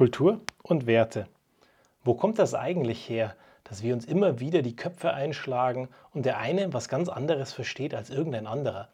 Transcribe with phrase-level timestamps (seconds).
[0.00, 1.26] Kultur und Werte.
[2.04, 6.38] Wo kommt das eigentlich her, dass wir uns immer wieder die Köpfe einschlagen und der
[6.38, 8.88] eine was ganz anderes versteht als irgendein anderer?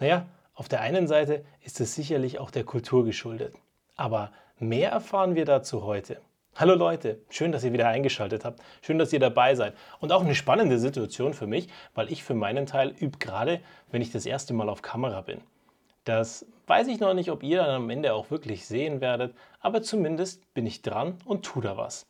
[0.00, 3.54] Naja, auf der einen Seite ist es sicherlich auch der Kultur geschuldet.
[3.96, 6.20] Aber mehr erfahren wir dazu heute.
[6.56, 8.60] Hallo Leute, schön, dass ihr wieder eingeschaltet habt.
[8.82, 9.72] Schön, dass ihr dabei seid.
[10.00, 14.02] Und auch eine spannende Situation für mich, weil ich für meinen Teil übe gerade, wenn
[14.02, 15.40] ich das erste Mal auf Kamera bin.
[16.04, 19.82] Das weiß ich noch nicht, ob ihr dann am Ende auch wirklich sehen werdet, aber
[19.82, 22.06] zumindest bin ich dran und tu da was.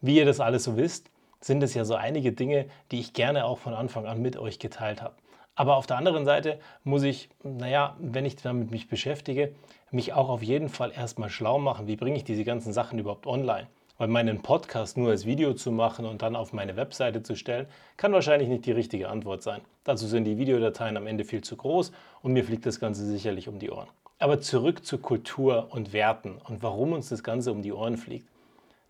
[0.00, 3.44] Wie ihr das alles so wisst, sind es ja so einige Dinge, die ich gerne
[3.44, 5.14] auch von Anfang an mit euch geteilt habe.
[5.54, 9.54] Aber auf der anderen Seite muss ich, naja, wenn ich damit mich beschäftige,
[9.90, 13.26] mich auch auf jeden Fall erstmal schlau machen, wie bringe ich diese ganzen Sachen überhaupt
[13.26, 13.66] online.
[13.98, 17.66] Weil meinen Podcast nur als Video zu machen und dann auf meine Webseite zu stellen,
[17.96, 19.60] kann wahrscheinlich nicht die richtige Antwort sein.
[19.82, 21.90] Dazu sind die Videodateien am Ende viel zu groß
[22.22, 23.88] und mir fliegt das Ganze sicherlich um die Ohren.
[24.20, 28.28] Aber zurück zur Kultur und Werten und warum uns das Ganze um die Ohren fliegt.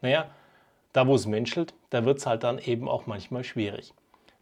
[0.03, 0.27] Naja,
[0.93, 3.95] da wo es menschelt, da wird es halt dann eben auch manchmal schwierig.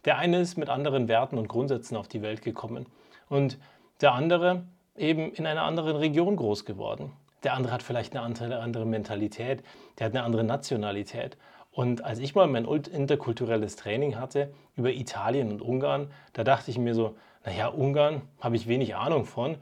[0.03, 2.87] Der eine ist mit anderen Werten und Grundsätzen auf die Welt gekommen
[3.29, 3.57] und
[4.01, 4.63] der andere
[4.97, 7.13] eben in einer anderen Region groß geworden.
[7.43, 9.63] Der andere hat vielleicht eine andere, andere Mentalität,
[9.97, 11.37] der hat eine andere Nationalität.
[11.71, 16.79] Und als ich mal mein interkulturelles Training hatte über Italien und Ungarn, da dachte ich
[16.79, 17.15] mir so,
[17.45, 19.57] naja, Ungarn habe ich wenig Ahnung von,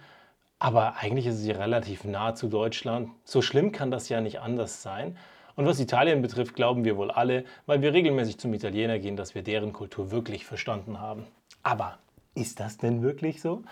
[0.58, 3.10] aber eigentlich ist es ja relativ nah zu Deutschland.
[3.26, 5.18] So schlimm kann das ja nicht anders sein.
[5.56, 9.36] Und was Italien betrifft, glauben wir wohl alle, weil wir regelmäßig zum Italiener gehen, dass
[9.36, 11.28] wir deren Kultur wirklich verstanden haben.
[11.64, 11.98] Aber
[12.34, 13.64] ist das denn wirklich so?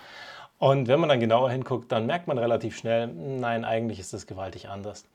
[0.59, 4.27] Und wenn man dann genauer hinguckt, dann merkt man relativ schnell, nein, eigentlich ist das
[4.27, 5.05] gewaltig anders.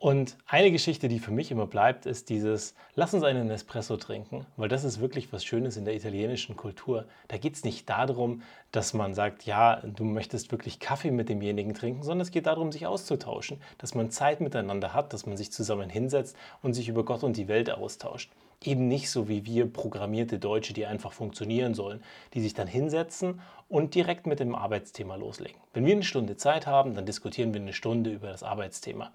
[0.00, 4.46] Und eine Geschichte, die für mich immer bleibt, ist dieses, lass uns einen Espresso trinken,
[4.56, 7.04] weil das ist wirklich was Schönes in der italienischen Kultur.
[7.28, 8.40] Da geht es nicht darum,
[8.72, 12.72] dass man sagt, ja, du möchtest wirklich Kaffee mit demjenigen trinken, sondern es geht darum,
[12.72, 17.04] sich auszutauschen, dass man Zeit miteinander hat, dass man sich zusammen hinsetzt und sich über
[17.04, 18.30] Gott und die Welt austauscht.
[18.62, 22.02] Eben nicht so wie wir programmierte Deutsche, die einfach funktionieren sollen,
[22.34, 25.58] die sich dann hinsetzen und direkt mit dem Arbeitsthema loslegen.
[25.72, 29.12] Wenn wir eine Stunde Zeit haben, dann diskutieren wir eine Stunde über das Arbeitsthema.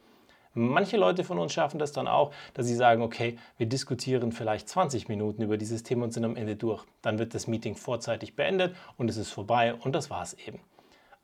[0.57, 4.69] Manche Leute von uns schaffen das dann auch, dass sie sagen, okay, wir diskutieren vielleicht
[4.69, 6.83] 20 Minuten über dieses Thema und sind am Ende durch.
[7.01, 10.61] Dann wird das Meeting vorzeitig beendet und es ist vorbei und das war es eben.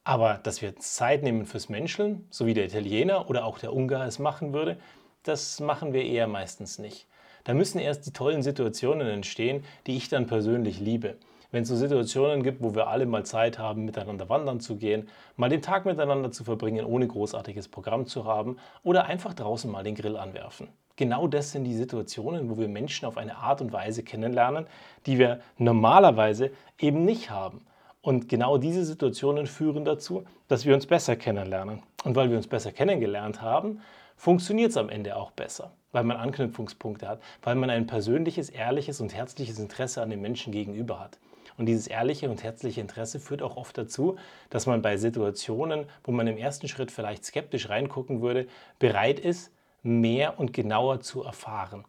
[0.03, 4.05] Aber dass wir Zeit nehmen fürs Menscheln, so wie der Italiener oder auch der Ungar
[4.05, 4.77] es machen würde,
[5.23, 7.07] das machen wir eher meistens nicht.
[7.43, 11.15] Da müssen erst die tollen Situationen entstehen, die ich dann persönlich liebe.
[11.51, 15.09] Wenn es so Situationen gibt, wo wir alle mal Zeit haben, miteinander wandern zu gehen,
[15.35, 19.83] mal den Tag miteinander zu verbringen, ohne großartiges Programm zu haben oder einfach draußen mal
[19.83, 20.69] den Grill anwerfen.
[20.95, 24.65] Genau das sind die Situationen, wo wir Menschen auf eine Art und Weise kennenlernen,
[25.05, 27.65] die wir normalerweise eben nicht haben.
[28.01, 31.83] Und genau diese Situationen führen dazu, dass wir uns besser kennenlernen.
[32.03, 33.81] Und weil wir uns besser kennengelernt haben,
[34.15, 39.01] funktioniert es am Ende auch besser, weil man Anknüpfungspunkte hat, weil man ein persönliches, ehrliches
[39.01, 41.19] und herzliches Interesse an den Menschen gegenüber hat.
[41.57, 44.17] Und dieses ehrliche und herzliche Interesse führt auch oft dazu,
[44.49, 48.47] dass man bei Situationen, wo man im ersten Schritt vielleicht skeptisch reingucken würde,
[48.79, 49.51] bereit ist,
[49.83, 51.85] mehr und genauer zu erfahren.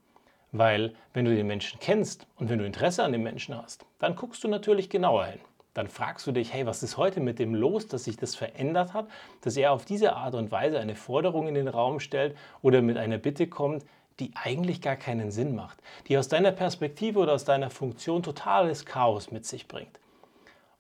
[0.51, 4.17] Weil wenn du den Menschen kennst und wenn du Interesse an dem Menschen hast, dann
[4.17, 5.41] guckst du natürlich genauer hin
[5.75, 8.93] dann fragst du dich, hey, was ist heute mit dem los, dass sich das verändert
[8.93, 9.09] hat,
[9.41, 12.99] dass er auf diese Art und Weise eine Forderung in den Raum stellt oder mit
[12.99, 13.85] einer Bitte kommt,
[14.21, 15.79] die eigentlich gar keinen Sinn macht,
[16.09, 19.99] die aus deiner Perspektive oder aus deiner Funktion totales Chaos mit sich bringt.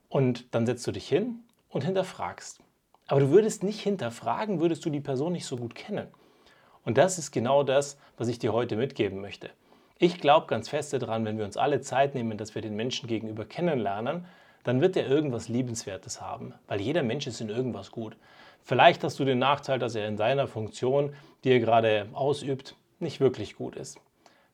[0.08, 2.60] Und dann setzt du dich hin und hinterfragst.
[3.06, 6.08] Aber du würdest nicht hinterfragen, würdest du die Person nicht so gut kennen.
[6.84, 9.50] Und das ist genau das, was ich dir heute mitgeben möchte.
[9.98, 13.08] Ich glaube ganz fest daran, wenn wir uns alle Zeit nehmen, dass wir den Menschen
[13.08, 14.26] gegenüber kennenlernen,
[14.64, 18.16] dann wird er irgendwas Liebenswertes haben, weil jeder Mensch ist in irgendwas gut.
[18.62, 21.14] Vielleicht hast du den Nachteil, dass er in seiner Funktion,
[21.44, 23.98] die er gerade ausübt, nicht wirklich gut ist.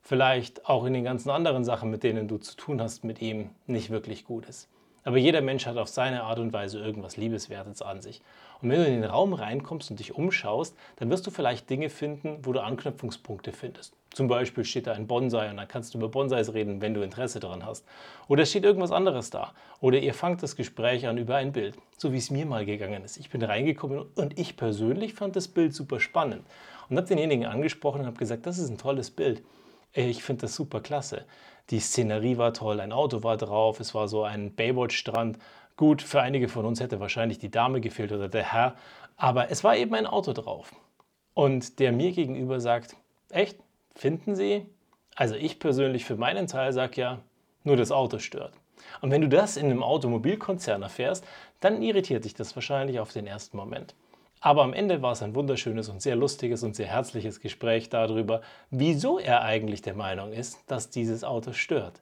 [0.00, 3.50] Vielleicht auch in den ganzen anderen Sachen, mit denen du zu tun hast, mit ihm
[3.66, 4.68] nicht wirklich gut ist.
[5.04, 8.20] Aber jeder Mensch hat auf seine Art und Weise irgendwas Liebeswertes an sich.
[8.60, 11.90] Und wenn du in den Raum reinkommst und dich umschaust, dann wirst du vielleicht Dinge
[11.90, 13.94] finden, wo du Anknüpfungspunkte findest.
[14.12, 17.02] Zum Beispiel steht da ein Bonsai und dann kannst du über Bonsais reden, wenn du
[17.02, 17.84] Interesse daran hast.
[18.26, 19.52] Oder steht irgendwas anderes da.
[19.80, 23.04] Oder ihr fangt das Gespräch an über ein Bild, so wie es mir mal gegangen
[23.04, 23.16] ist.
[23.18, 26.42] Ich bin reingekommen und ich persönlich fand das Bild super spannend
[26.88, 29.42] und habe denjenigen angesprochen und habe gesagt, das ist ein tolles Bild.
[29.92, 31.24] Ich finde das super klasse.
[31.70, 35.38] Die Szenerie war toll, ein Auto war drauf, es war so ein Baywatch-Strand.
[35.76, 38.74] Gut, für einige von uns hätte wahrscheinlich die Dame gefehlt oder der Herr,
[39.16, 40.72] aber es war eben ein Auto drauf.
[41.34, 42.96] Und der mir gegenüber sagt,
[43.30, 43.58] echt,
[43.94, 44.66] finden Sie?
[45.14, 47.18] Also ich persönlich für meinen Teil sage ja,
[47.64, 48.52] nur das Auto stört.
[49.00, 51.24] Und wenn du das in einem Automobilkonzern erfährst,
[51.60, 53.94] dann irritiert dich das wahrscheinlich auf den ersten Moment.
[54.40, 58.40] Aber am Ende war es ein wunderschönes und sehr lustiges und sehr herzliches Gespräch darüber,
[58.70, 62.00] wieso er eigentlich der Meinung ist, dass dieses Auto stört.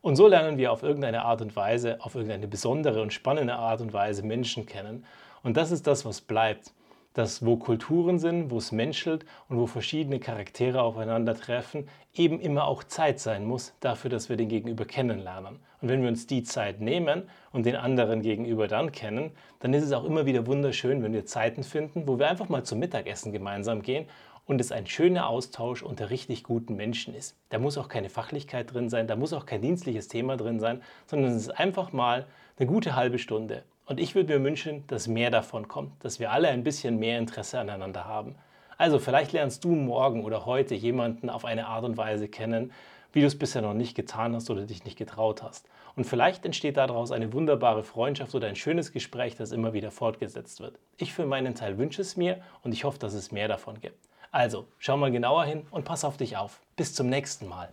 [0.00, 3.80] Und so lernen wir auf irgendeine Art und Weise, auf irgendeine besondere und spannende Art
[3.80, 5.04] und Weise Menschen kennen.
[5.42, 6.72] Und das ist das, was bleibt.
[7.16, 12.84] Dass wo Kulturen sind, wo es menschelt und wo verschiedene Charaktere aufeinandertreffen, eben immer auch
[12.84, 15.58] Zeit sein muss dafür, dass wir den Gegenüber kennenlernen.
[15.80, 17.22] Und wenn wir uns die Zeit nehmen
[17.52, 19.30] und den anderen gegenüber dann kennen,
[19.60, 22.64] dann ist es auch immer wieder wunderschön, wenn wir Zeiten finden, wo wir einfach mal
[22.64, 24.04] zum Mittagessen gemeinsam gehen
[24.44, 27.34] und es ein schöner Austausch unter richtig guten Menschen ist.
[27.48, 30.82] Da muss auch keine Fachlichkeit drin sein, da muss auch kein dienstliches Thema drin sein,
[31.06, 32.26] sondern es ist einfach mal
[32.58, 33.64] eine gute halbe Stunde.
[33.86, 37.18] Und ich würde mir wünschen, dass mehr davon kommt, dass wir alle ein bisschen mehr
[37.18, 38.34] Interesse aneinander haben.
[38.78, 42.72] Also vielleicht lernst du morgen oder heute jemanden auf eine Art und Weise kennen,
[43.12, 45.66] wie du es bisher noch nicht getan hast oder dich nicht getraut hast.
[45.94, 50.60] Und vielleicht entsteht daraus eine wunderbare Freundschaft oder ein schönes Gespräch, das immer wieder fortgesetzt
[50.60, 50.78] wird.
[50.98, 53.96] Ich für meinen Teil wünsche es mir und ich hoffe, dass es mehr davon gibt.
[54.32, 56.60] Also, schau mal genauer hin und pass auf dich auf.
[56.74, 57.70] Bis zum nächsten Mal.